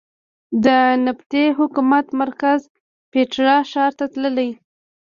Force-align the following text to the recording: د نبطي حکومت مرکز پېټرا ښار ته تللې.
د 0.65 0.67
نبطي 1.05 1.45
حکومت 1.57 2.05
مرکز 2.21 2.59
پېټرا 3.11 3.57
ښار 3.71 3.91
ته 3.99 4.05
تللې. 4.13 4.49